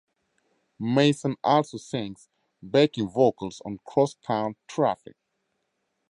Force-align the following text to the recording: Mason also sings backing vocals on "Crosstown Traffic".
Mason 0.79 1.35
also 1.43 1.77
sings 1.77 2.27
backing 2.59 3.07
vocals 3.07 3.61
on 3.63 3.77
"Crosstown 3.85 4.55
Traffic". 4.67 5.15